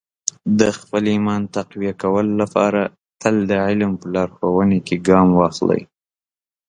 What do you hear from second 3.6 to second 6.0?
علم په لارښوونو کې ګام واخلئ.